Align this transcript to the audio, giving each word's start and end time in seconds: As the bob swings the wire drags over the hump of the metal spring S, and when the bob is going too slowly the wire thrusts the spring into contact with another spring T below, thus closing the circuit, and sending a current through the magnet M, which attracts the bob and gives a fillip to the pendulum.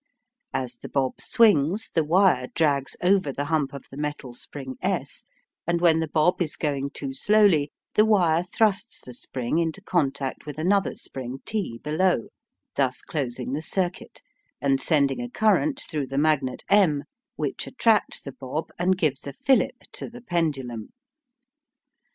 As 0.51 0.77
the 0.77 0.89
bob 0.89 1.21
swings 1.21 1.91
the 1.91 2.03
wire 2.03 2.47
drags 2.55 2.95
over 3.03 3.31
the 3.31 3.45
hump 3.45 3.71
of 3.71 3.85
the 3.91 3.97
metal 3.97 4.33
spring 4.33 4.75
S, 4.81 5.25
and 5.67 5.79
when 5.79 5.99
the 5.99 6.07
bob 6.07 6.41
is 6.41 6.55
going 6.55 6.89
too 6.89 7.13
slowly 7.13 7.71
the 7.93 8.03
wire 8.03 8.41
thrusts 8.41 9.01
the 9.01 9.13
spring 9.13 9.59
into 9.59 9.79
contact 9.79 10.47
with 10.47 10.57
another 10.57 10.95
spring 10.95 11.41
T 11.45 11.77
below, 11.77 12.29
thus 12.75 13.03
closing 13.03 13.53
the 13.53 13.61
circuit, 13.61 14.23
and 14.59 14.81
sending 14.81 15.21
a 15.21 15.29
current 15.29 15.83
through 15.87 16.07
the 16.07 16.17
magnet 16.17 16.63
M, 16.67 17.03
which 17.35 17.67
attracts 17.67 18.21
the 18.21 18.31
bob 18.31 18.71
and 18.79 18.97
gives 18.97 19.27
a 19.27 19.33
fillip 19.33 19.81
to 19.91 20.09
the 20.09 20.21
pendulum. 20.21 20.93